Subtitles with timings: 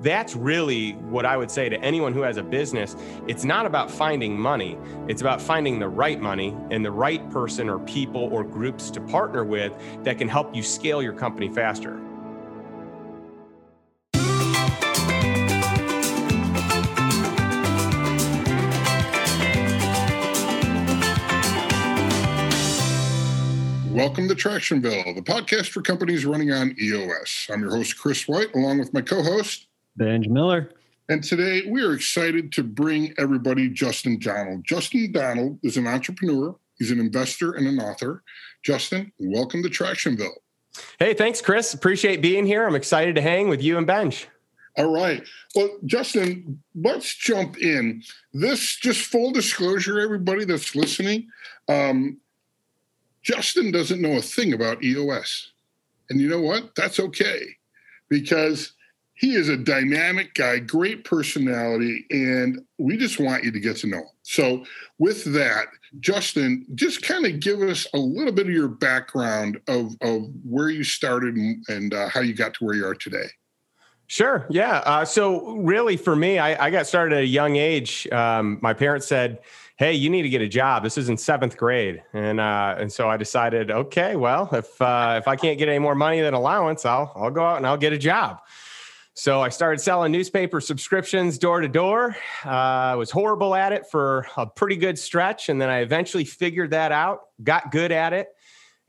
[0.00, 2.96] that's really what I would say to anyone who has a business.
[3.26, 4.78] It's not about finding money,
[5.08, 9.00] it's about finding the right money and the right person or people or groups to
[9.00, 9.72] partner with
[10.04, 12.00] that can help you scale your company faster.
[23.94, 27.48] Welcome to Tractionville, the podcast for companies running on EOS.
[27.48, 30.70] I'm your host, Chris White, along with my co host, Benj Miller.
[31.08, 34.64] And today we are excited to bring everybody Justin Donald.
[34.64, 38.22] Justin Donald is an entrepreneur, he's an investor, and an author.
[38.62, 40.38] Justin, welcome to Tractionville.
[40.98, 41.74] Hey, thanks, Chris.
[41.74, 42.66] Appreciate being here.
[42.66, 44.26] I'm excited to hang with you and Benj.
[44.76, 45.22] All right.
[45.54, 48.02] Well, Justin, let's jump in.
[48.32, 51.28] This, just full disclosure, everybody that's listening,
[51.68, 52.18] um,
[53.22, 55.52] Justin doesn't know a thing about EOS.
[56.10, 56.74] And you know what?
[56.74, 57.40] That's okay
[58.08, 58.72] because
[59.14, 63.86] he is a dynamic guy, great personality, and we just want you to get to
[63.86, 64.08] know him.
[64.22, 64.64] So,
[64.98, 65.66] with that,
[66.00, 70.68] Justin, just kind of give us a little bit of your background of, of where
[70.68, 73.26] you started and, and uh, how you got to where you are today.
[74.08, 74.46] Sure.
[74.50, 74.78] Yeah.
[74.78, 78.08] Uh, so, really, for me, I, I, got started at a young age.
[78.10, 79.38] Um, my parents said,
[79.76, 80.82] hey, you need to get a job.
[80.82, 85.16] This is in seventh grade, and uh, and so I decided, okay, well, if uh,
[85.18, 87.76] if I can't get any more money than allowance, I'll I'll go out and I'll
[87.76, 88.40] get a job.
[89.16, 92.16] So I started selling newspaper subscriptions door to door.
[92.44, 96.24] Uh, I was horrible at it for a pretty good stretch, and then I eventually
[96.24, 98.30] figured that out, got good at it,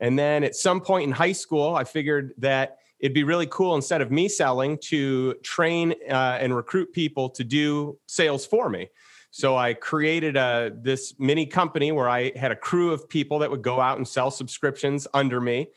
[0.00, 3.76] and then at some point in high school, I figured that it'd be really cool
[3.76, 8.88] instead of me selling to train uh, and recruit people to do sales for me.
[9.30, 13.50] So I created a this mini company where I had a crew of people that
[13.50, 15.68] would go out and sell subscriptions under me.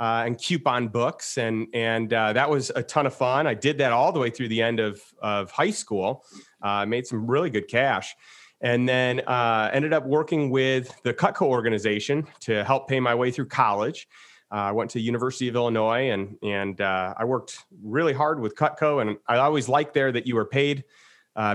[0.00, 3.46] Uh, and coupon books, and and uh, that was a ton of fun.
[3.46, 6.24] I did that all the way through the end of of high school.
[6.62, 8.16] Uh, made some really good cash,
[8.62, 13.30] and then uh, ended up working with the Cutco organization to help pay my way
[13.30, 14.08] through college.
[14.50, 18.54] Uh, I went to University of Illinois, and and uh, I worked really hard with
[18.54, 20.82] Cutco, and I always liked there that you were paid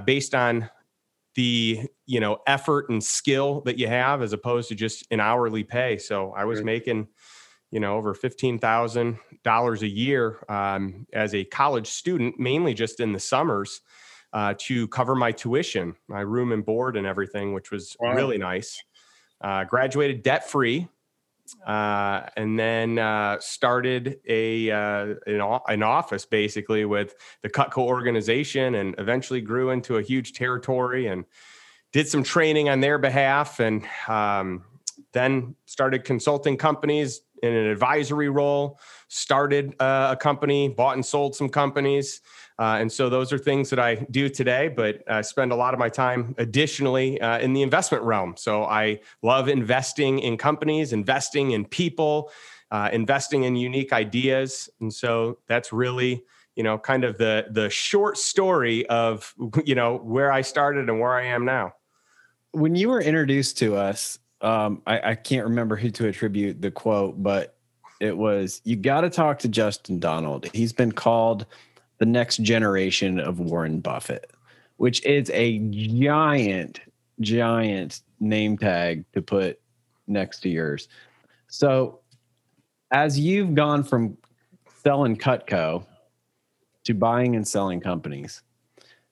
[0.06, 0.70] based on
[1.34, 5.66] the you know effort and skill that you have as opposed to just an hourly
[5.66, 7.06] pay so i was making
[7.76, 13.20] you know over $15000 a year um, as a college student mainly just in the
[13.20, 13.82] summers
[14.32, 18.16] uh, to cover my tuition my room and board and everything which was wow.
[18.16, 18.82] really nice
[19.42, 20.88] uh, graduated debt free
[21.68, 27.14] uh, and then uh, started a uh, an, an, office basically with
[27.44, 31.24] the Cutco organization, and eventually grew into a huge territory and
[31.94, 34.64] did some training on their behalf, and um,
[35.16, 38.78] then started consulting companies in an advisory role.
[39.08, 42.22] Started uh, a company, bought and sold some companies.
[42.60, 45.74] Uh, and so those are things that I do today, but I spend a lot
[45.74, 48.36] of my time additionally uh, in the investment realm.
[48.38, 52.30] So I love investing in companies, investing in people,
[52.72, 54.70] uh, investing in unique ideas.
[54.82, 56.24] And so that's really,
[56.58, 59.34] you know, kind of the the short story of
[59.66, 61.74] you know where I started and where I am now.
[62.52, 66.72] When you were introduced to us, um, I, I can't remember who to attribute the
[66.72, 67.56] quote, but
[68.00, 70.48] it was you got to talk to Justin Donald.
[70.54, 71.46] He's been called
[71.98, 74.32] the next generation of Warren Buffett,
[74.78, 76.82] which is a giant,
[77.22, 79.60] giant name tag to put
[80.08, 80.88] next to yours.
[81.48, 82.00] So,
[82.92, 84.18] as you've gone from
[84.84, 85.86] selling Cutco
[86.84, 88.42] to buying and selling companies,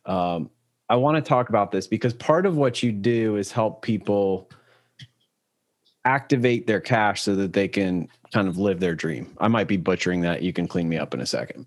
[0.06, 0.50] um,
[0.90, 4.50] I want to talk about this because part of what you do is help people
[6.06, 9.36] activate their cash so that they can kind of live their dream.
[9.40, 10.42] I might be butchering that.
[10.42, 11.66] You can clean me up in a second.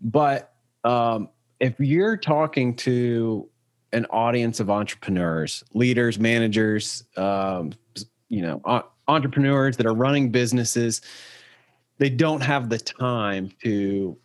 [0.00, 0.54] But
[0.84, 1.28] um,
[1.60, 3.48] if you're talking to
[3.92, 7.72] an audience of entrepreneurs, leaders, managers, um,
[8.28, 11.02] you know, entrepreneurs that are running businesses,
[11.98, 14.16] they don't have the time to,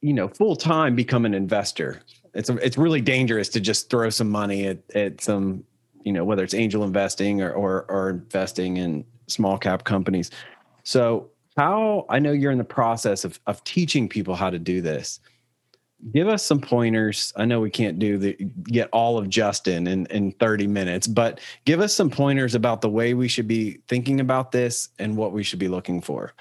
[0.00, 2.00] you know, full time become an investor.
[2.34, 5.64] It's a, it's really dangerous to just throw some money at, at some,
[6.04, 10.30] you know, whether it's angel investing or, or, or investing in small cap companies.
[10.82, 14.80] So how I know you're in the process of of teaching people how to do
[14.80, 15.20] this.
[16.14, 17.32] Give us some pointers.
[17.36, 18.32] I know we can't do the
[18.64, 22.88] get all of Justin in in 30 minutes, but give us some pointers about the
[22.88, 26.32] way we should be thinking about this and what we should be looking for.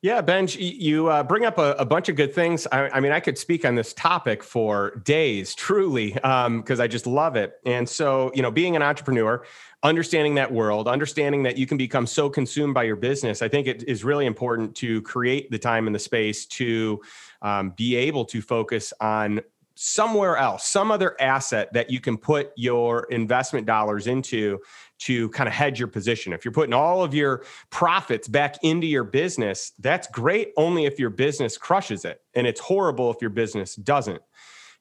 [0.00, 2.68] Yeah, Benj, you uh, bring up a, a, bunch of good things.
[2.70, 6.86] I, I, mean, I could speak on this topic for days, truly, because um, I
[6.86, 7.54] just love it.
[7.66, 9.44] And so, you know, being an entrepreneur,
[9.82, 13.66] understanding that world, understanding that you can become so consumed by your business, I think
[13.66, 17.00] it is really important to create the time and the space to
[17.42, 19.40] um, be able to focus on
[19.80, 24.58] somewhere else, some other asset that you can put your investment dollars into
[24.98, 26.32] to kind of hedge your position.
[26.32, 30.98] If you're putting all of your profits back into your business, that's great only if
[30.98, 32.20] your business crushes it.
[32.34, 34.20] And it's horrible if your business doesn't.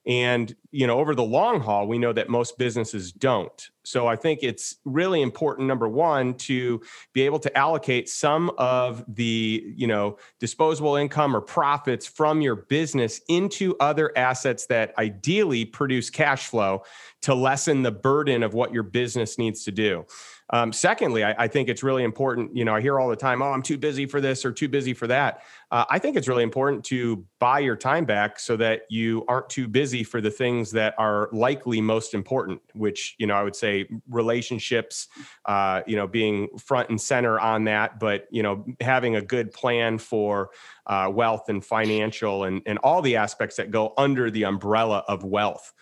[0.08, 3.70] And, you know, over the long haul, we know that most businesses don't.
[3.84, 6.82] So I think it's really important, number one, to
[7.14, 12.56] be able to allocate some of the, you know, disposable income or profits from your
[12.56, 16.84] business into other assets that ideally produce cash flow
[17.24, 20.06] to lessen the burden of what your business needs to do.
[20.52, 22.56] Um, secondly, I, I, think it's really important.
[22.56, 24.70] You know, I hear all the time, "Oh, I'm too busy for this or too
[24.70, 25.42] busy for that."
[25.72, 29.50] Uh, I think it's really important to buy your time back so that you aren't
[29.50, 32.62] too busy for the things that are likely most important.
[32.74, 35.10] Which you know, I would say relationships.
[35.46, 39.52] Uh, you know, being front and center on that, but you know, having a good
[39.52, 40.52] plan for
[40.86, 45.26] uh, wealth and financial and and all the aspects that go under the umbrella of
[45.26, 45.74] wealth.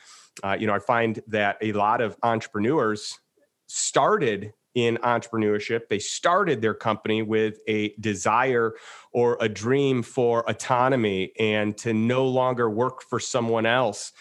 [0.43, 3.19] Uh, you know, I find that a lot of entrepreneurs
[3.75, 5.87] started in entrepreneurship.
[5.87, 8.73] They started their company with a desire
[9.13, 14.11] or a dream for autonomy and to no longer work for someone else.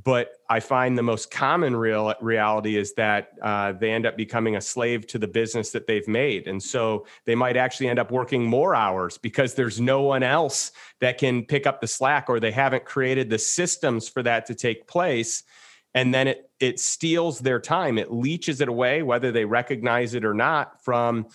[0.00, 4.54] But I find the most common real reality is that uh, they end up becoming
[4.54, 6.46] a slave to the business that they've made.
[6.46, 10.70] And so they might actually end up working more hours because there's no one else
[11.00, 14.54] that can pick up the slack or they haven't created the systems for that to
[14.54, 15.42] take place
[15.96, 17.98] and then it it steals their time.
[17.98, 21.26] It leeches it away whether they recognize it or not from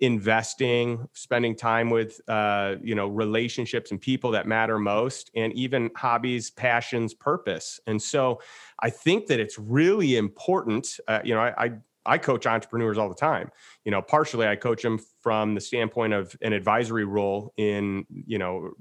[0.00, 5.90] investing spending time with uh, you know relationships and people that matter most and even
[5.94, 7.80] hobbies passions purpose.
[7.86, 8.40] And so
[8.80, 11.70] i think that it's really important uh, you know I, I
[12.08, 13.50] I coach entrepreneurs all the time.
[13.84, 18.38] You know, partially I coach them from the standpoint of an advisory role in, you
[18.38, 18.72] know,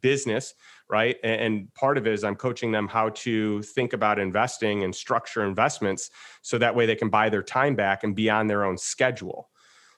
[0.00, 0.54] business,
[0.88, 1.16] right?
[1.24, 5.44] And part of it is I'm coaching them how to think about investing and structure
[5.44, 6.10] investments
[6.42, 9.50] so that way they can buy their time back and be on their own schedule.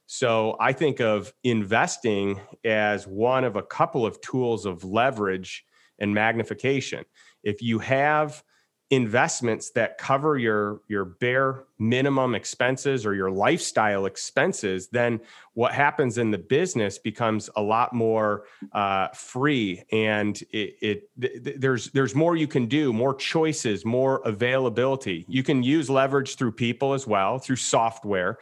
[0.06, 5.66] So I think of investing as one of a couple of tools of leverage
[5.98, 7.04] and magnification.
[7.44, 8.42] If you have
[8.90, 15.20] investments that cover your your bare minimum expenses or your lifestyle expenses then
[15.52, 19.82] what happens in the business becomes a lot more uh, free.
[19.92, 25.26] And it, it th- there's there's more you can do more choices more availability.
[25.28, 28.38] You can use leverage through people as well through software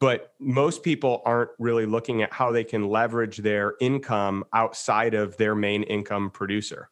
[0.00, 5.36] but most people aren't really looking at how they can leverage their income outside of
[5.38, 6.88] their main income producer.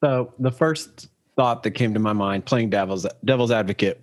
[0.00, 4.00] So the first thought that came to my mind playing devil's devil's advocate.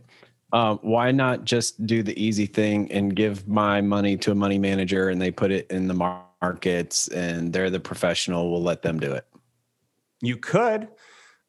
[0.54, 4.60] Um, why not just do the easy thing and give my money to a money
[4.60, 9.00] manager and they put it in the markets and they're the professional we'll let them
[9.00, 9.26] do it?
[10.22, 10.88] You could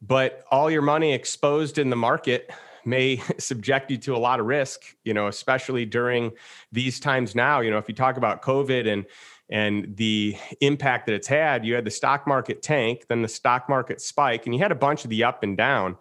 [0.01, 2.51] but all your money exposed in the market
[2.85, 6.33] may subject you to a lot of risk you know especially during
[6.73, 7.61] these times now.
[7.61, 9.05] You know if you talk about covid and
[9.51, 11.65] and the impact that it's had.
[11.65, 14.77] You had the stock market tank, then the stock market spike, and you had a
[14.77, 15.97] bunch of the up and down.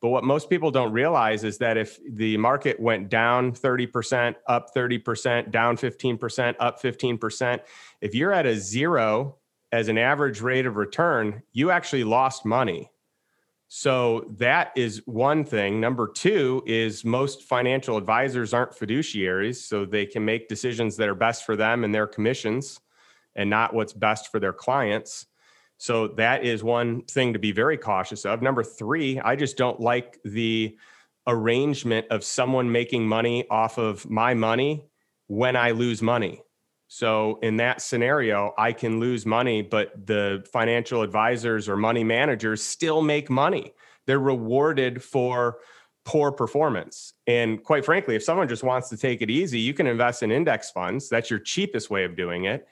[0.00, 4.74] But what most people don't realize is that if the market went down 30%, up
[4.74, 7.60] 30%, down 15%, up 15%,
[8.00, 9.36] if you're at a zero
[9.72, 12.90] as an average rate of return, you actually lost money.
[13.68, 15.80] So that is one thing.
[15.80, 21.16] Number two is most financial advisors aren't fiduciaries, so they can make decisions that are
[21.16, 22.80] best for them and their commissions
[23.36, 25.26] and not what's best for their clients.
[25.78, 28.42] So that is one thing to be very cautious of.
[28.42, 30.76] Number three, I just don't like the
[31.26, 34.84] arrangement of someone making money off of my money
[35.26, 36.42] when I lose money.
[36.88, 42.62] So in that scenario, I can lose money, but the financial advisors or money managers
[42.62, 43.74] still make money.
[44.06, 45.58] They're rewarded for
[46.04, 47.12] poor performance.
[47.26, 50.30] And quite frankly, if someone just wants to take it easy, you can invest in
[50.30, 51.08] index funds.
[51.08, 52.68] That's your cheapest way of doing it.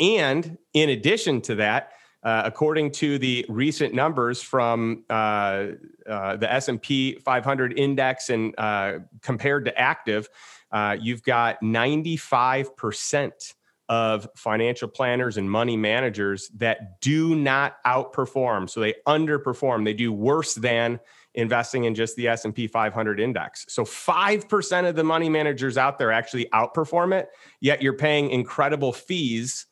[0.00, 1.92] And in addition to that,
[2.22, 5.68] uh, according to the recent numbers from uh,
[6.08, 10.28] uh, the S&P 500 index and uh, compared to active,
[10.72, 13.54] uh, you've got 95%
[13.88, 18.70] of financial planners and money managers that do not outperform.
[18.70, 19.84] So they underperform.
[19.84, 21.00] They do worse than
[21.34, 23.66] investing in just the S&P 500 index.
[23.68, 27.30] So 5% of the money managers out there actually outperform it,
[27.60, 29.66] yet you're paying incredible fees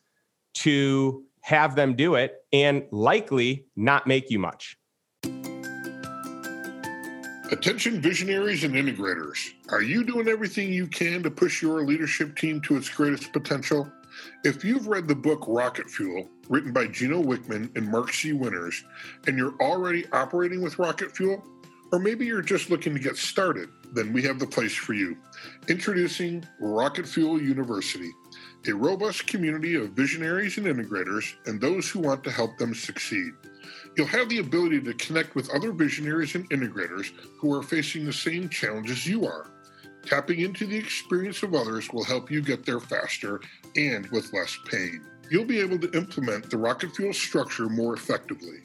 [0.55, 4.77] to have them do it, and likely not make you much.
[7.51, 9.53] Attention visionaries and integrators.
[9.69, 13.91] Are you doing everything you can to push your leadership team to its greatest potential?
[14.43, 18.33] If you've read the book Rocket Fuel, written by Gino Wickman and Mark C.
[18.33, 18.83] Winters,
[19.25, 21.43] and you're already operating with Rocket Fuel,
[21.91, 25.17] or maybe you're just looking to get started, then we have the place for you.
[25.67, 28.11] Introducing Rocket Fuel University,
[28.67, 33.31] a robust community of visionaries and integrators and those who want to help them succeed.
[33.95, 38.13] You'll have the ability to connect with other visionaries and integrators who are facing the
[38.13, 39.47] same challenges you are.
[40.05, 43.41] Tapping into the experience of others will help you get there faster
[43.75, 45.05] and with less pain.
[45.29, 48.63] You'll be able to implement the Rocket Fuel structure more effectively.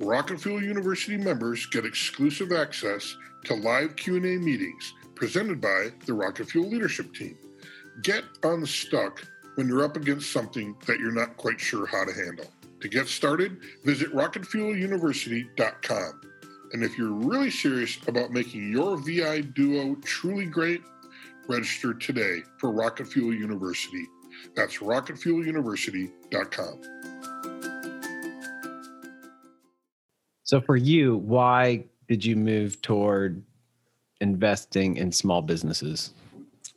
[0.00, 6.48] Rocket Fuel University members get exclusive access to live Q&A meetings presented by the Rocket
[6.50, 7.36] Fuel leadership team.
[8.02, 9.24] Get unstuck
[9.56, 12.46] when you're up against something that you're not quite sure how to handle.
[12.80, 16.20] To get started, visit rocketfueluniversity.com.
[16.72, 20.82] And if you're really serious about making your VI duo truly great,
[21.48, 24.06] register today for Rocket Fuel University.
[24.54, 26.80] That's rocketfueluniversity.com.
[30.44, 33.42] So for you, why did you move toward
[34.20, 36.12] investing in small businesses?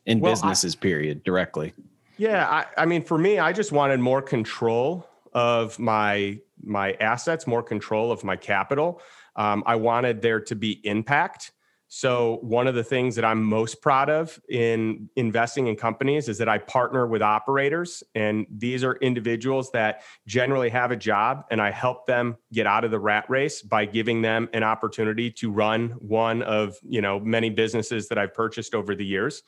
[0.05, 1.73] In Well, I- businesses, period, directly.
[2.17, 7.47] Yeah, I, I mean, for me, I just wanted more control of my my assets,
[7.47, 9.01] more control of my capital.
[9.35, 11.51] Um, I wanted there to be impact.
[11.87, 16.37] So one of the things that I'm most proud of in investing in companies is
[16.37, 21.59] that I partner with operators, and these are individuals that generally have a job, and
[21.59, 25.51] I help them get out of the rat race by giving them an opportunity to
[25.51, 29.43] run one of you know many businesses that I've purchased over the years.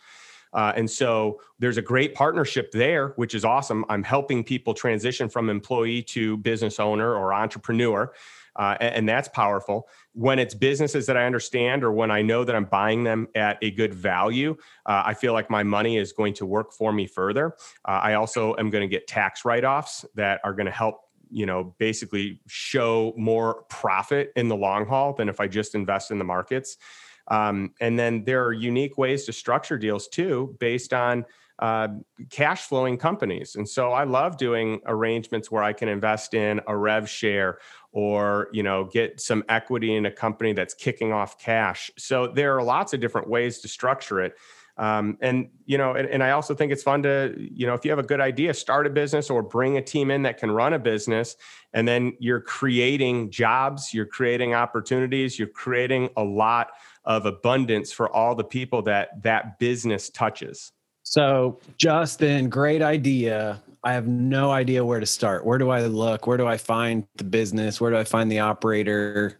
[0.53, 3.85] Uh, and so there's a great partnership there, which is awesome.
[3.89, 8.13] I'm helping people transition from employee to business owner or entrepreneur.
[8.55, 9.87] Uh, and, and that's powerful.
[10.13, 13.57] When it's businesses that I understand or when I know that I'm buying them at
[13.61, 14.55] a good value,
[14.85, 17.55] uh, I feel like my money is going to work for me further.
[17.87, 21.01] Uh, I also am going to get tax write offs that are going to help
[21.31, 26.11] you know basically show more profit in the long haul than if i just invest
[26.11, 26.77] in the markets
[27.27, 31.25] um, and then there are unique ways to structure deals too, based on
[31.59, 31.87] uh,
[32.29, 33.55] cash flowing companies.
[33.55, 37.59] And so I love doing arrangements where I can invest in a rev share
[37.91, 41.91] or you know get some equity in a company that's kicking off cash.
[41.97, 44.35] So there are lots of different ways to structure it.
[44.75, 47.85] Um, and you know, and, and I also think it's fun to you know if
[47.85, 50.49] you have a good idea, start a business or bring a team in that can
[50.49, 51.35] run a business,
[51.73, 56.71] and then you're creating jobs, you're creating opportunities, you're creating a lot
[57.05, 60.71] of abundance for all the people that that business touches.
[61.03, 63.61] So, Justin, great idea.
[63.83, 65.45] I have no idea where to start.
[65.45, 66.25] Where do I look?
[66.25, 67.81] Where do I find the business?
[67.81, 69.37] Where do I find the operator?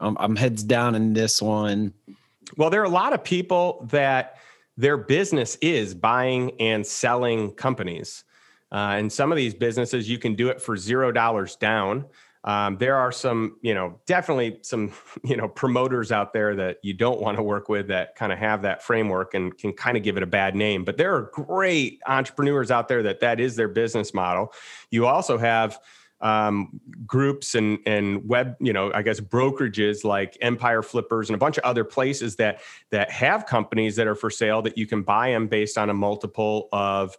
[0.00, 1.94] Um, I'm heads down in this one.
[2.58, 4.38] Well, there are a lot of people that
[4.76, 8.24] their business is buying and selling companies.
[8.70, 12.04] Uh, and some of these businesses, you can do it for zero dollars down.
[12.44, 14.92] Um, there are some, you know, definitely some,
[15.24, 18.38] you know, promoters out there that you don't want to work with that kind of
[18.38, 20.84] have that framework and can kind of give it a bad name.
[20.84, 24.52] But there are great entrepreneurs out there that that is their business model.
[24.90, 25.78] You also have
[26.20, 31.38] um, groups and and web, you know, I guess brokerages like Empire Flippers and a
[31.38, 32.60] bunch of other places that
[32.90, 35.94] that have companies that are for sale that you can buy them based on a
[35.94, 37.16] multiple of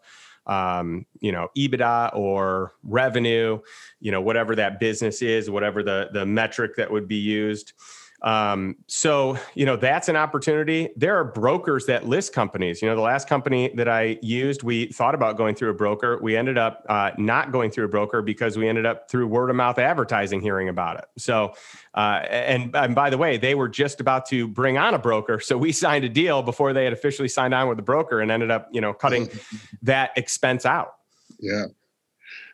[0.48, 3.60] um, you know, EBITDA or revenue,
[4.00, 7.74] you know, whatever that business is, whatever the the metric that would be used.
[8.22, 10.90] Um, so, you know, that's an opportunity.
[10.96, 12.82] There are brokers that list companies.
[12.82, 16.18] You know, the last company that I used, we thought about going through a broker.
[16.22, 19.50] We ended up uh, not going through a broker because we ended up through word
[19.50, 21.06] of mouth advertising hearing about it.
[21.18, 21.54] So,
[21.94, 25.40] uh, and, and by the way, they were just about to bring on a broker.
[25.40, 28.32] So we signed a deal before they had officially signed on with the broker and
[28.32, 29.30] ended up, you know, cutting
[29.84, 30.96] that expense out.
[31.40, 31.66] Yeah.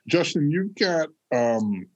[0.08, 1.88] Justin, you've got um,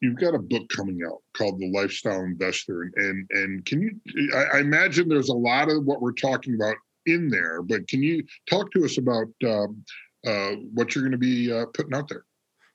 [0.00, 4.30] you've got a book coming out called The Lifestyle Investor, and and, and can you?
[4.34, 6.76] I, I, imagine there's a lot of what we're talking about
[7.06, 9.84] in there, but can you talk to us about um,
[10.26, 12.24] uh, what you're going to be uh, putting out there?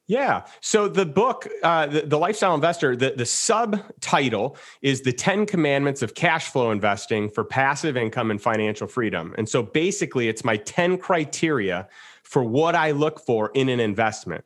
[0.08, 0.46] Yeah.
[0.60, 6.02] So the book, uh, the, the, Lifestyle Investor, the, the subtitle is The 10 Commandments
[6.02, 9.34] of Cash Flow Investing for Passive Income and Financial Freedom.
[9.38, 11.88] And so basically, it's my 10 criteria
[12.24, 14.44] for what I look for in an investment.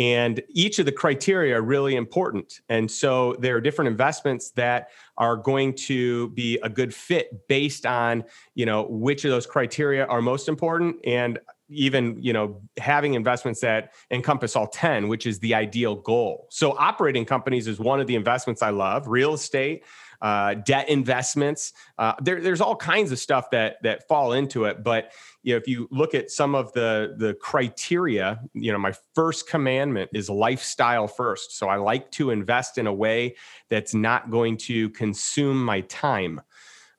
[0.00, 2.62] And each of the criteria are really important.
[2.70, 4.88] And so there are different investments that
[5.18, 10.06] are going to be a good fit based on, you know, which of those criteria
[10.06, 10.96] are most important.
[11.04, 11.38] And
[11.72, 16.76] even you know having investments that encompass all 10 which is the ideal goal so
[16.76, 19.84] operating companies is one of the investments i love real estate
[20.22, 21.72] uh, debt investments.
[21.98, 24.82] Uh, there, there's all kinds of stuff that that fall into it.
[24.82, 25.12] But
[25.42, 29.48] you know, if you look at some of the the criteria, you know, my first
[29.48, 31.56] commandment is lifestyle first.
[31.58, 33.36] So I like to invest in a way
[33.68, 36.40] that's not going to consume my time.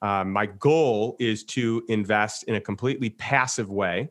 [0.02, 4.10] Uh, my goal is to invest in a completely passive way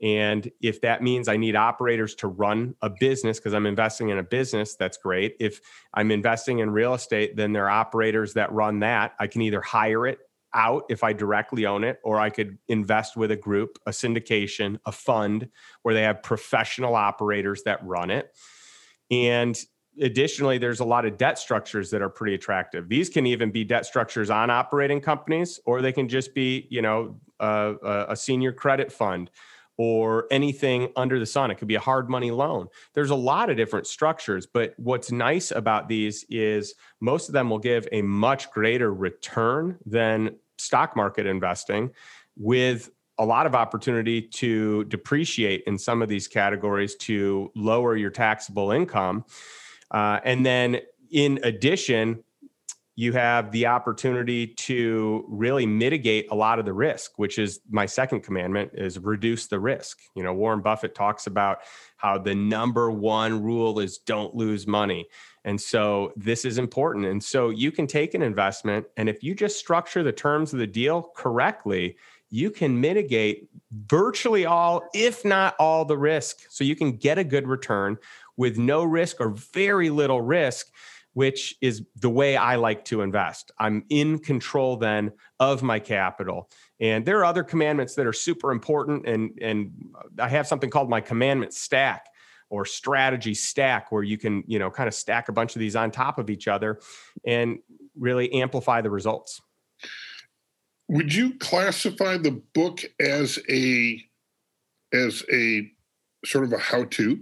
[0.00, 4.18] and if that means I need operators to run a business because I'm investing in
[4.18, 5.36] a business, that's great.
[5.40, 5.60] If
[5.92, 9.14] I'm investing in real estate, then there are operators that run that.
[9.18, 10.20] I can either hire it
[10.54, 14.78] out if I directly own it, or I could invest with a group, a syndication,
[14.86, 15.48] a fund
[15.82, 18.34] where they have professional operators that run it.
[19.10, 19.58] And
[20.00, 22.88] additionally, there's a lot of debt structures that are pretty attractive.
[22.88, 26.82] These can even be debt structures on operating companies, or they can just be, you
[26.82, 29.30] know, a, a senior credit fund
[29.78, 31.50] or anything under the sun.
[31.50, 32.66] It could be a hard money loan.
[32.94, 37.48] There's a lot of different structures, but what's nice about these is most of them
[37.48, 41.90] will give a much greater return than stock market investing
[42.36, 48.10] with a lot of opportunity to depreciate in some of these categories to lower your
[48.10, 49.24] taxable income.
[49.90, 50.78] Uh, and then
[51.10, 52.22] in addition,
[52.98, 57.86] you have the opportunity to really mitigate a lot of the risk which is my
[57.86, 60.00] second commandment is reduce the risk.
[60.16, 61.58] You know warren buffett talks about
[61.96, 65.06] how the number one rule is don't lose money.
[65.44, 67.06] And so this is important.
[67.06, 70.58] And so you can take an investment and if you just structure the terms of
[70.58, 71.96] the deal correctly
[72.30, 73.48] you can mitigate
[73.86, 76.46] virtually all if not all the risk.
[76.50, 77.96] So you can get a good return
[78.36, 80.72] with no risk or very little risk
[81.14, 83.50] which is the way I like to invest.
[83.58, 86.50] I'm in control then of my capital.
[86.80, 89.06] And there are other commandments that are super important.
[89.06, 89.72] And, and
[90.18, 92.06] I have something called my commandment stack
[92.50, 95.76] or strategy stack where you can, you know, kind of stack a bunch of these
[95.76, 96.80] on top of each other
[97.26, 97.58] and
[97.96, 99.40] really amplify the results.
[100.88, 104.02] Would you classify the book as a
[104.92, 105.70] as a
[106.24, 107.20] sort of a how-to?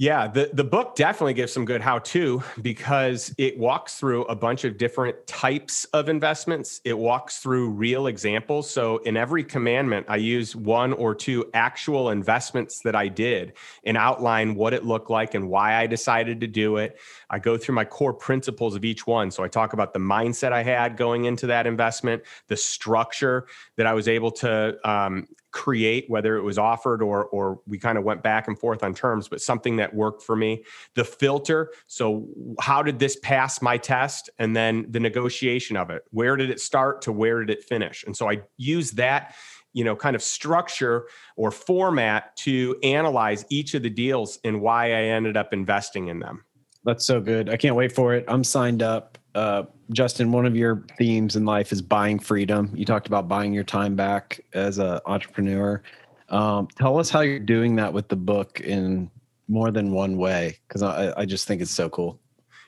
[0.00, 4.36] Yeah, the, the book definitely gives some good how to because it walks through a
[4.36, 6.80] bunch of different types of investments.
[6.84, 8.70] It walks through real examples.
[8.70, 13.96] So, in every commandment, I use one or two actual investments that I did and
[13.96, 16.96] outline what it looked like and why I decided to do it.
[17.28, 19.32] I go through my core principles of each one.
[19.32, 23.86] So, I talk about the mindset I had going into that investment, the structure that
[23.88, 28.04] I was able to um, create, whether it was offered or or we kind of
[28.04, 30.64] went back and forth on terms, but something that worked for me.
[30.94, 31.72] The filter.
[31.86, 32.28] So
[32.60, 34.30] how did this pass my test?
[34.38, 36.02] And then the negotiation of it.
[36.10, 38.04] Where did it start to where did it finish?
[38.04, 39.34] And so I use that
[39.72, 44.92] you know kind of structure or format to analyze each of the deals and why
[44.92, 46.44] I ended up investing in them.
[46.84, 47.50] That's so good.
[47.50, 48.24] I can't wait for it.
[48.28, 49.18] I'm signed up.
[49.38, 52.72] Uh, Justin, one of your themes in life is buying freedom.
[52.74, 55.80] You talked about buying your time back as an entrepreneur.
[56.28, 59.08] Um, tell us how you're doing that with the book in
[59.46, 62.18] more than one way, because I, I just think it's so cool.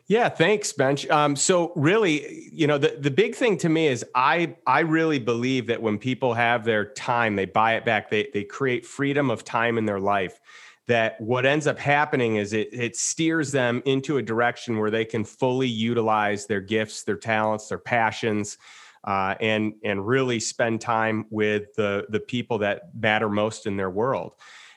[0.06, 1.08] Yeah, thanks, Benj.
[1.10, 5.18] Um, so really, you know, the, the big thing to me is I I really
[5.18, 8.10] believe that when people have their time, they buy it back.
[8.10, 10.40] They they create freedom of time in their life
[10.86, 15.04] that what ends up happening is it, it steers them into a direction where they
[15.04, 18.58] can fully utilize their gifts, their talents, their passions,
[19.04, 23.90] uh, and and really spend time with the the people that matter most in their
[23.90, 24.34] world.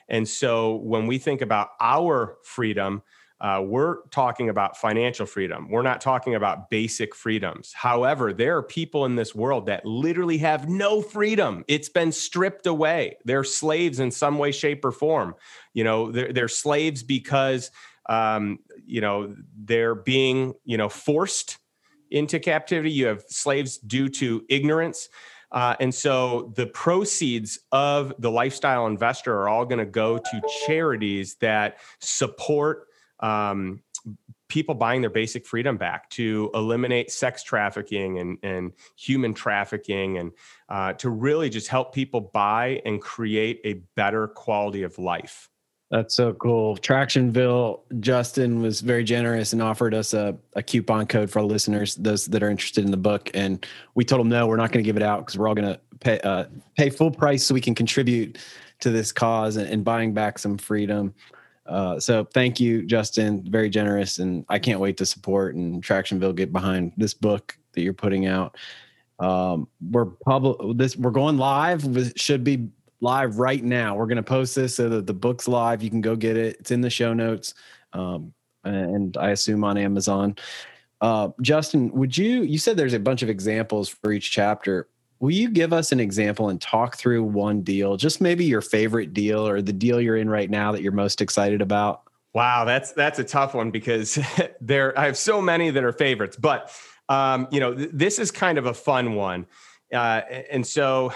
[0.08, 3.02] And so when we think about our freedom,
[3.44, 5.68] uh, we're talking about financial freedom.
[5.68, 7.74] We're not talking about basic freedoms.
[7.74, 11.62] However, there are people in this world that literally have no freedom.
[11.68, 13.18] It's been stripped away.
[13.26, 15.34] They're slaves in some way, shape, or form.
[15.74, 17.70] You know, they're, they're slaves because,
[18.08, 21.58] um, you know, they're being, you know, forced
[22.10, 22.92] into captivity.
[22.92, 25.10] You have slaves due to ignorance.
[25.52, 30.42] Uh, and so the proceeds of the lifestyle investor are all going to go to
[30.66, 32.86] charities that support
[33.20, 33.82] um,
[34.48, 40.32] people buying their basic freedom back to eliminate sex trafficking and, and human trafficking and
[40.68, 45.48] uh, to really just help people buy and create a better quality of life.
[45.90, 46.76] That's so cool.
[46.76, 51.94] Tractionville, Justin was very generous and offered us a, a coupon code for our listeners,
[51.96, 53.30] those that are interested in the book.
[53.34, 55.54] And we told them, no, we're not going to give it out because we're all
[55.54, 56.44] going to pay, uh,
[56.76, 58.38] pay full price so we can contribute
[58.80, 61.14] to this cause and, and buying back some freedom.
[61.66, 63.42] Uh, so thank you, Justin.
[63.50, 67.82] Very generous, and I can't wait to support and Tractionville get behind this book that
[67.82, 68.56] you're putting out.
[69.18, 70.76] Um, we're public.
[70.76, 71.84] This we're going live.
[72.16, 72.68] Should be
[73.00, 73.94] live right now.
[73.94, 75.82] We're going to post this so that the book's live.
[75.82, 76.56] You can go get it.
[76.60, 77.54] It's in the show notes,
[77.92, 80.36] um, and I assume on Amazon.
[81.00, 82.42] Uh, Justin, would you?
[82.42, 84.88] You said there's a bunch of examples for each chapter.
[85.20, 89.14] Will you give us an example and talk through one deal, just maybe your favorite
[89.14, 92.02] deal or the deal you're in right now that you're most excited about?
[92.34, 94.18] Wow, that's that's a tough one because
[94.60, 96.72] there I have so many that are favorites, but
[97.08, 99.46] um, you know th- this is kind of a fun one,
[99.92, 101.12] uh, and so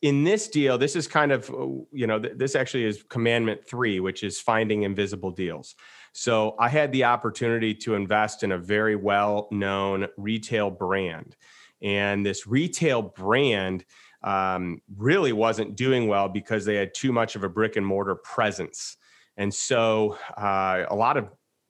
[0.00, 1.48] in this deal, this is kind of
[1.92, 5.74] you know th- this actually is commandment three, which is finding invisible deals.
[6.12, 11.36] So I had the opportunity to invest in a very well known retail brand,
[11.82, 13.84] and this retail brand
[14.22, 18.16] um, really wasn't doing well because they had too much of a brick and mortar
[18.16, 18.96] presence.
[19.36, 21.28] And so uh, a lot of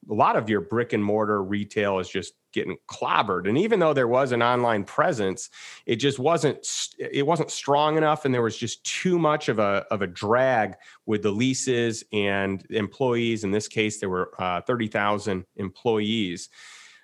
[0.08, 3.48] a lot of your brick and mortar retail is just getting clobbered.
[3.48, 5.50] And even though there was an online presence
[5.84, 6.66] it just wasn't
[6.98, 10.76] it wasn't strong enough and there was just too much of a of a drag
[11.06, 13.44] with the leases and employees.
[13.44, 16.48] In this case there were uh, 30,000 employees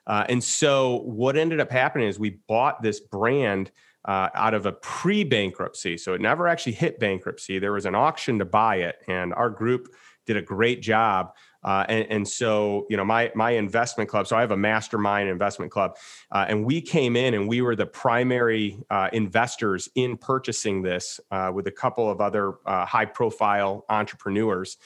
[0.06, 3.70] uh, and so what ended up happening is we bought this brand
[4.04, 5.96] uh, out of a pre bankruptcy.
[5.96, 7.58] So it never actually hit bankruptcy.
[7.58, 9.88] There was an auction to buy it, and our group
[10.26, 11.34] did a great job.
[11.64, 14.26] Uh, and, and, so, you know, my my investment club.
[14.26, 15.96] So I have a mastermind investment club,
[16.32, 21.20] uh, and we came in and we were the primary uh, investors in purchasing this
[21.30, 24.76] uh, with a couple of other uh, high profile entrepreneurs.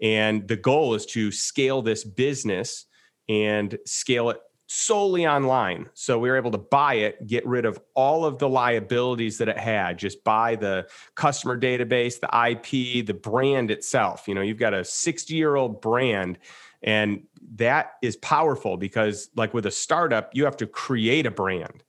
[0.00, 2.86] And the goal is to scale this business
[3.28, 4.38] and scale it
[4.72, 5.88] solely online.
[5.94, 9.48] So we were able to buy it, get rid of all of the liabilities that
[9.48, 14.28] it had, just buy the customer database, the IP, the brand itself.
[14.28, 16.38] You know, you've got a 60 year old brand.
[16.84, 17.24] And
[17.56, 21.82] that is powerful because, like with a startup, you have to create a brand.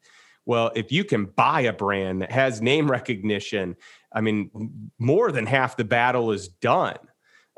[0.47, 3.75] Well, if you can buy a brand that has name recognition,
[4.11, 4.49] I mean,
[4.97, 6.97] more than half the battle is done.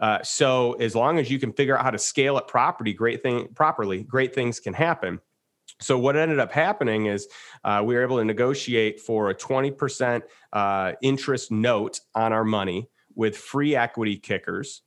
[0.03, 3.23] Uh, so as long as you can figure out how to scale it property, great
[3.23, 5.17] thing properly, great things can happen.
[5.79, 7.29] So what ended up happening is
[7.63, 12.89] uh, we were able to negotiate for a 20% uh, interest note on our money
[13.15, 14.81] with free equity kickers.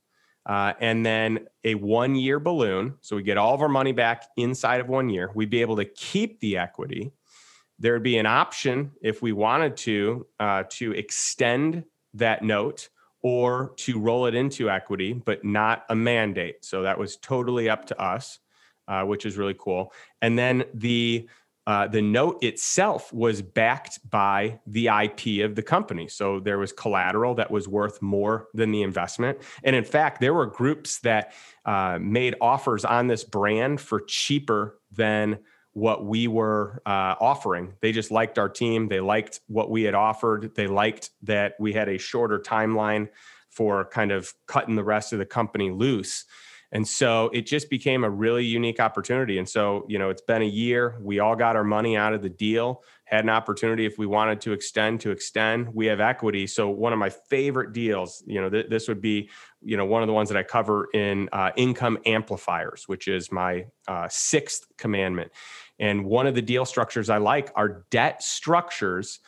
[0.45, 2.93] Uh, and then a one year balloon.
[3.01, 5.31] So we get all of our money back inside of one year.
[5.33, 7.11] We'd be able to keep the equity.
[7.79, 12.89] There'd be an option if we wanted to uh, to extend that note
[13.27, 16.63] or to roll it into equity, but not a mandate.
[16.63, 18.39] So that was totally up to us,
[18.87, 19.91] uh, which is really cool.
[20.21, 21.27] And then the
[21.65, 26.07] uh, the note itself was backed by the IP of the company.
[26.07, 29.39] So there was collateral that was worth more than the investment.
[29.65, 31.33] And in fact, there were groups that
[31.65, 35.39] uh, made offers on this brand for cheaper than
[35.77, 37.71] what we were uh, offering.
[37.81, 38.87] They just liked our team.
[38.87, 40.55] They liked what we had offered.
[40.55, 43.09] They liked that we had a shorter timeline
[43.51, 46.25] for kind of cutting the rest of the company loose.
[46.71, 49.37] And so it just became a really unique opportunity.
[49.37, 50.97] And so, you know, it's been a year.
[50.99, 54.41] We all got our money out of the deal, had an opportunity if we wanted
[54.41, 55.73] to extend to extend.
[55.73, 56.45] We have equity.
[56.45, 59.29] So, one of my favorite deals, you know, th- this would be,
[59.61, 63.31] you know, one of the ones that I cover in uh, income amplifiers, which is
[63.31, 65.31] my uh, sixth commandment.
[65.79, 69.19] And one of the deal structures I like are debt structures,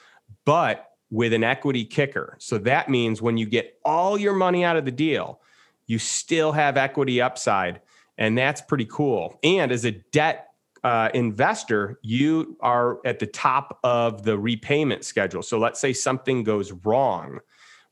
[0.45, 2.35] but with an equity kicker.
[2.39, 5.41] So that means when you get all your money out of the deal,
[5.87, 7.81] you still have equity upside.
[8.17, 9.39] And that's pretty cool.
[9.43, 10.49] And as a debt
[10.83, 15.41] uh, investor, you are at the top of the repayment schedule.
[15.41, 17.39] So let's say something goes wrong.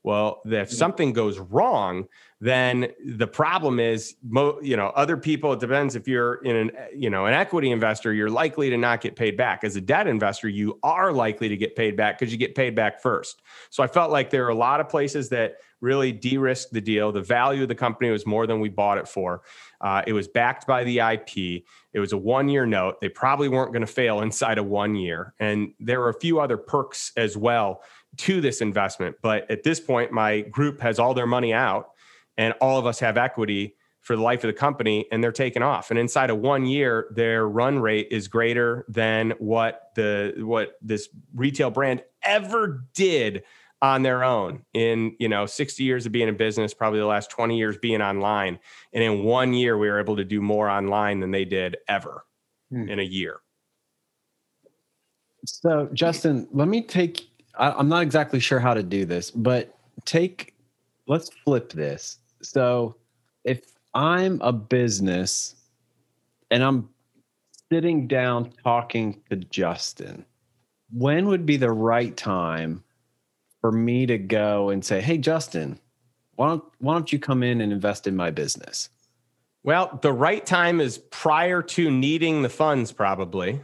[0.04, 2.06] Well, if something goes wrong,
[2.40, 4.14] then the problem is
[4.62, 8.12] you know other people it depends if you're in an you know an equity investor
[8.12, 9.64] you're likely to not get paid back.
[9.64, 12.76] As a debt investor you are likely to get paid back because you get paid
[12.76, 13.42] back first.
[13.70, 17.12] So i felt like there are a lot of places that really de-risked the deal.
[17.12, 19.42] The value of the company was more than we bought it for.
[19.80, 23.00] Uh, it was backed by the ip it was a one year note.
[23.00, 25.34] They probably weren't going to fail inside of one year.
[25.40, 27.82] And there were a few other perks as well
[28.16, 29.16] to this investment.
[29.22, 31.90] But at this point my group has all their money out
[32.36, 35.62] and all of us have equity for the life of the company and they're taking
[35.62, 35.90] off.
[35.90, 41.08] And inside of one year their run rate is greater than what the what this
[41.34, 43.42] retail brand ever did
[43.80, 47.30] on their own in you know 60 years of being in business probably the last
[47.30, 48.58] 20 years being online.
[48.92, 52.24] And in one year we were able to do more online than they did ever
[52.70, 52.88] hmm.
[52.88, 53.40] in a year.
[55.44, 57.27] So justin let me take
[57.58, 60.54] I, i'm not exactly sure how to do this but take
[61.06, 62.96] let's flip this so
[63.44, 63.62] if
[63.94, 65.56] I'm a business
[66.50, 66.88] and I'm
[67.70, 70.24] sitting down talking to Justin,
[70.92, 72.82] when would be the right time
[73.60, 75.78] for me to go and say, "Hey, Justin,
[76.36, 78.88] why don't why don't you come in and invest in my business?"
[79.64, 83.60] Well, the right time is prior to needing the funds, probably.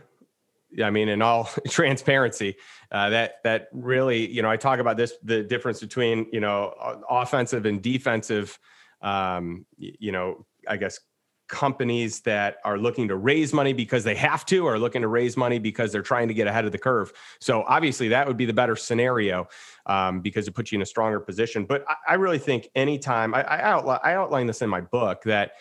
[0.83, 2.57] I mean, in all transparency,
[2.91, 7.03] uh, that that really, you know, I talk about this the difference between you know
[7.09, 8.59] offensive and defensive,
[9.03, 10.99] um, you know, I guess
[11.49, 15.37] companies that are looking to raise money because they have to or looking to raise
[15.37, 17.13] money because they're trying to get ahead of the curve.
[17.39, 19.47] So obviously that would be the better scenario
[19.87, 21.67] um, because it puts you in a stronger position.
[21.67, 25.23] But i, I really think anytime I, I, outline, I outline this in my book
[25.25, 25.53] that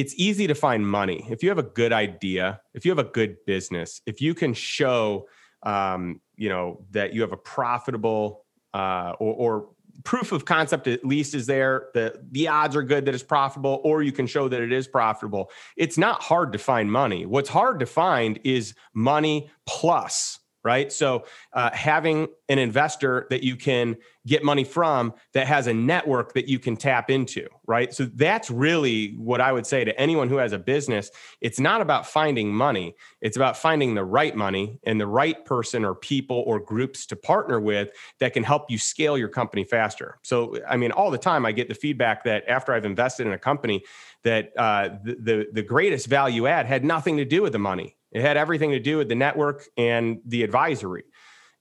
[0.00, 1.26] it's easy to find money.
[1.30, 4.54] If you have a good idea if you have a good business if you can
[4.54, 5.26] show
[5.64, 9.68] um, you know that you have a profitable uh, or, or
[10.04, 13.80] proof of concept at least is there the the odds are good that it's profitable
[13.84, 17.26] or you can show that it is profitable it's not hard to find money.
[17.26, 20.92] What's hard to find is money plus right?
[20.92, 26.34] So uh, having an investor that you can get money from that has a network
[26.34, 27.94] that you can tap into, right?
[27.94, 31.10] So that's really what I would say to anyone who has a business.
[31.40, 35.86] It's not about finding money, it's about finding the right money and the right person
[35.86, 37.88] or people or groups to partner with
[38.20, 40.18] that can help you scale your company faster.
[40.22, 43.32] So, I mean, all the time I get the feedback that after I've invested in
[43.32, 43.84] a company,
[44.24, 47.96] that uh, the, the the greatest value add had nothing to do with the money
[48.12, 51.04] it had everything to do with the network and the advisory.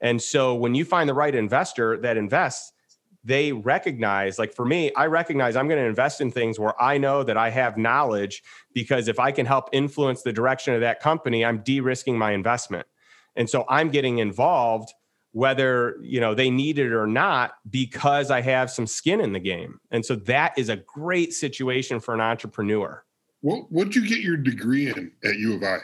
[0.01, 2.71] And so when you find the right investor that invests,
[3.23, 6.97] they recognize, like for me, I recognize I'm going to invest in things where I
[6.97, 8.41] know that I have knowledge
[8.73, 12.31] because if I can help influence the direction of that company, I'm de risking my
[12.31, 12.87] investment.
[13.35, 14.93] And so I'm getting involved
[15.37, 19.39] whether you know they need it or not because i have some skin in the
[19.39, 23.03] game and so that is a great situation for an entrepreneur
[23.41, 25.77] what did you get your degree in at u of i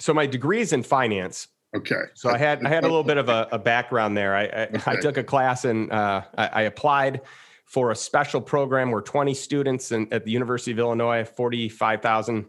[0.00, 1.48] so my degree is in finance.
[1.76, 2.02] Okay.
[2.14, 4.34] So I had I had a little bit of a, a background there.
[4.34, 4.90] I I, okay.
[4.92, 7.20] I, took a class and uh, I, I, applied
[7.66, 12.46] for a special program where 20 students in, at the University of Illinois, 45,000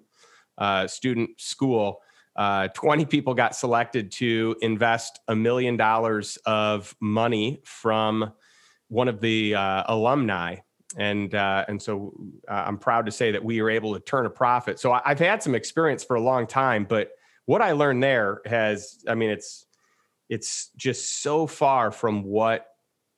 [0.58, 2.02] uh, student school,
[2.38, 8.32] uh, 20 people got selected to invest a million dollars of money from
[8.88, 10.56] one of the uh, alumni
[10.98, 12.14] and uh, and so
[12.48, 14.80] uh, I'm proud to say that we were able to turn a profit.
[14.80, 17.12] So I, have had some experience for a long time, but
[17.50, 19.66] what I learned there has, I mean, it's
[20.30, 22.68] it's just so far from what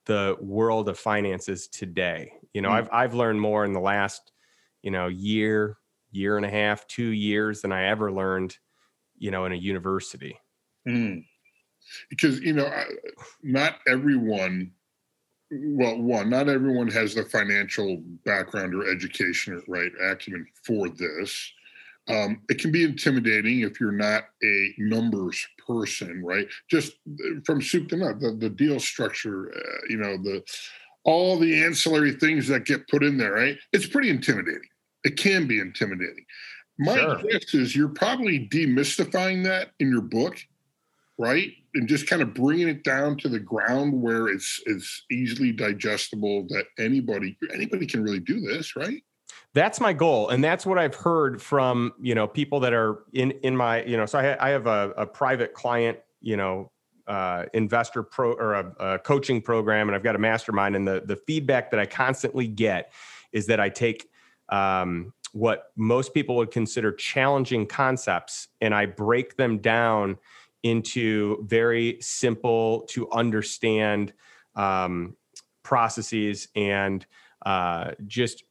[0.06, 2.32] the world of finance is today.
[2.54, 2.76] You know, mm.
[2.76, 4.32] I've I've learned more in the last,
[4.84, 5.80] you know, year,
[6.12, 8.58] year and a half, two years than I ever learned,
[9.18, 10.40] you know, in a university.
[10.88, 11.26] Mm.
[12.10, 12.72] Because you know,
[13.44, 14.72] not everyone
[15.52, 21.52] well one not everyone has the financial background or education or right acumen for this
[22.12, 26.48] um, it can be intimidating if you're not a numbers person, right?
[26.70, 30.44] Just uh, from soup to nut, the, the deal structure, uh, you know, the
[31.04, 33.58] all the ancillary things that get put in there, right?
[33.74, 34.62] It's pretty intimidating.
[35.04, 36.26] It can be intimidating.
[36.78, 37.22] My sure.
[37.24, 40.38] guess is you're probably demystifying that in your book,
[41.18, 41.52] right?
[41.74, 46.48] And just kind of bringing it down to the ground where it's it's easily digestible
[46.50, 49.02] that anybody anybody can really do this, right?
[49.54, 53.32] That's my goal and that's what i've heard from you know people that are in
[53.44, 56.72] in my you know so i, I have a, a private client you know
[57.08, 61.02] uh, investor pro or a, a, coaching program and i've got a mastermind and the
[61.06, 62.94] the feedback that i constantly get
[63.34, 64.08] is that i take
[64.50, 70.18] um, what most people would consider challenging concepts and i break them down
[70.64, 74.14] into very simple to understand
[74.56, 75.16] um,
[75.64, 77.06] processes and
[77.46, 78.44] uh, just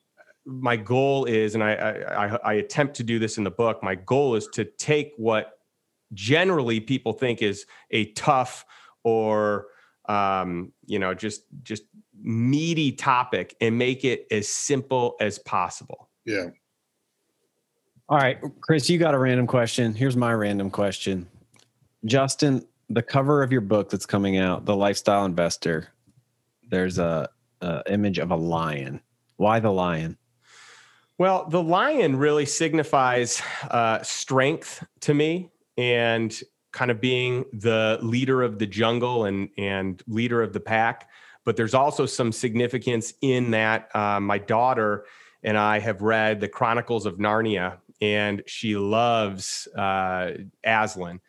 [0.46, 3.82] my goal is, and I, I, I attempt to do this in the book.
[3.82, 5.58] My goal is to take what
[6.12, 8.64] generally people think is a tough
[9.04, 9.66] or
[10.08, 11.84] um, you know just just
[12.22, 16.08] meaty topic and make it as simple as possible.
[16.24, 16.48] Yeah.
[18.08, 19.94] All right, Chris, you got a random question.
[19.94, 21.28] Here's my random question.
[22.04, 25.88] Justin, the cover of your book that's coming out, The Lifestyle Investor,
[26.68, 27.28] there's a,
[27.60, 29.00] a image of a lion.
[29.36, 30.18] Why the lion?
[31.20, 36.34] Well, the lion really signifies uh, strength to me and
[36.72, 41.10] kind of being the leader of the jungle and, and leader of the pack.
[41.44, 45.04] But there's also some significance in that uh, my daughter
[45.42, 50.30] and I have read the Chronicles of Narnia, and she loves uh,
[50.64, 51.20] Aslan.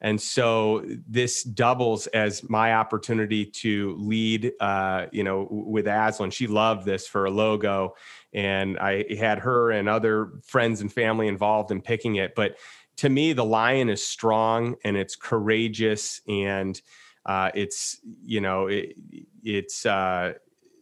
[0.00, 6.30] And so this doubles as my opportunity to lead, uh, you know, with Aslan.
[6.30, 7.94] She loved this for a logo,
[8.36, 12.36] and I had her and other friends and family involved in picking it.
[12.36, 12.58] But
[12.98, 16.80] to me, the lion is strong and it's courageous and
[17.26, 18.94] Uh, it's you know it,
[19.42, 20.32] it's uh,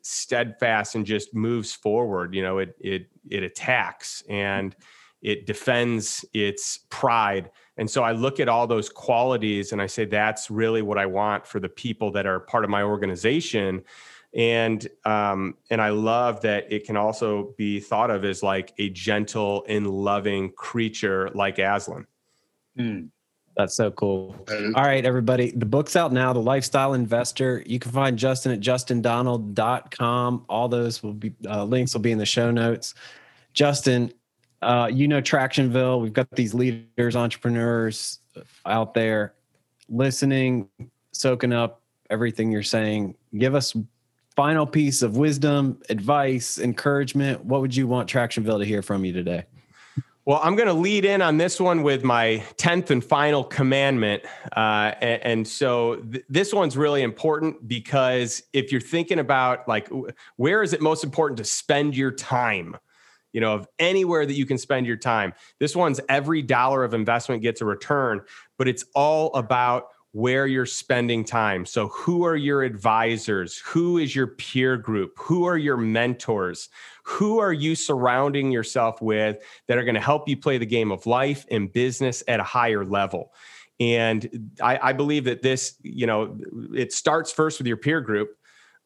[0.03, 2.35] steadfast and just moves forward.
[2.35, 4.77] You know it it it attacks and
[5.23, 7.51] it defends its pride.
[7.79, 11.07] And so I look at all those qualities and I say that's really what I
[11.07, 13.83] want for the people that are part of my organization
[14.35, 18.91] and um, and I love that it can also be thought of as like a
[18.91, 22.07] gentle and loving creature like Aslan.
[22.79, 23.09] Mm.
[23.57, 24.35] That's so cool.
[24.51, 25.53] All right, everybody.
[25.53, 27.63] The book's out now, The Lifestyle Investor.
[27.65, 30.45] You can find Justin at justindonald.com.
[30.49, 32.95] All those will be uh, links will be in the show notes.
[33.53, 34.13] Justin,
[34.61, 36.01] uh, you know Tractionville.
[36.01, 38.19] We've got these leaders, entrepreneurs
[38.67, 39.35] out there
[39.89, 40.69] listening,
[41.13, 43.15] soaking up everything you're saying.
[43.39, 43.77] Give us
[44.37, 47.45] final piece of wisdom, advice, encouragement.
[47.45, 49.45] What would you want Tractionville to hear from you today?
[50.27, 54.23] Well, I'm going to lead in on this one with my 10th and final commandment.
[54.57, 59.91] Uh, and, and, so th- this one's really important because if you're thinking about like,
[60.37, 62.75] where is it most important to spend your time?
[63.35, 65.35] You know, of anywhere that you can spend your time.
[65.61, 68.23] This one's every dollar of investment gets a return,
[68.57, 71.67] but it's all about where you're spending time.
[71.67, 73.59] So, who are your advisors?
[73.59, 75.13] Who is your peer group?
[75.19, 76.69] Who are your mentors?
[77.03, 80.93] Who are you surrounding yourself with that are going to help you play the game
[80.93, 83.35] of life and business at a higher level?
[83.81, 86.39] And I, I believe that this, you know,
[86.73, 88.37] it starts first with your peer group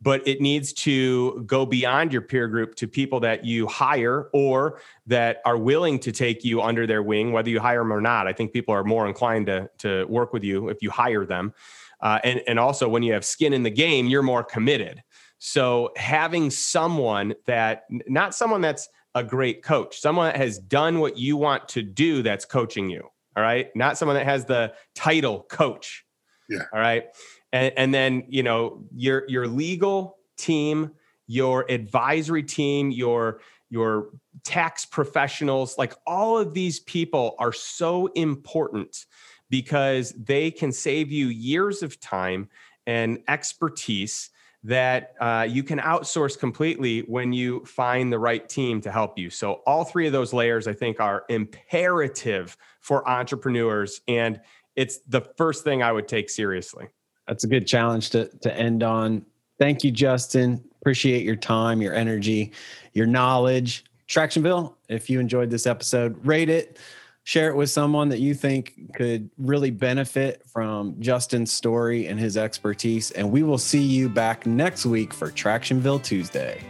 [0.01, 4.81] but it needs to go beyond your peer group to people that you hire or
[5.07, 8.27] that are willing to take you under their wing, whether you hire them or not.
[8.27, 11.53] I think people are more inclined to, to work with you if you hire them.
[12.01, 15.03] Uh, and, and also, when you have skin in the game, you're more committed.
[15.39, 21.19] So, having someone that, not someone that's a great coach, someone that has done what
[21.19, 23.09] you want to do that's coaching you.
[23.37, 23.75] All right.
[23.75, 26.05] Not someone that has the title coach.
[26.49, 26.63] Yeah.
[26.73, 27.07] All right
[27.53, 30.91] and, and then you know your your legal team
[31.27, 34.11] your advisory team your your
[34.45, 39.07] tax professionals like all of these people are so important
[39.51, 42.49] because they can save you years of time
[42.87, 44.31] and expertise
[44.65, 49.31] that uh, you can outsource completely when you find the right team to help you.
[49.31, 54.01] So, all three of those layers, I think, are imperative for entrepreneurs.
[54.09, 54.41] And
[54.75, 56.89] it's the first thing I would take seriously.
[57.29, 59.25] That's a good challenge to to end on.
[59.59, 60.65] Thank you, Justin.
[60.81, 62.53] Appreciate your time, your energy,
[62.95, 63.85] your knowledge.
[64.09, 66.79] Tractionville, if you enjoyed this episode, rate it,
[67.25, 72.39] share it with someone that you think could really benefit from Justin's story and his
[72.39, 73.11] expertise.
[73.11, 76.65] And we will see you back next week for Tractionville Tuesday.